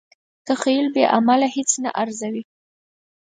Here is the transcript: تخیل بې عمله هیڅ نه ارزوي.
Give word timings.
تخیل 0.47 0.85
بې 0.93 1.03
عمله 1.15 1.47
هیڅ 1.55 1.71
نه 1.83 1.89
ارزوي. 2.01 2.43